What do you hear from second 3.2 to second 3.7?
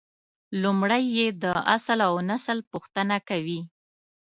کوي.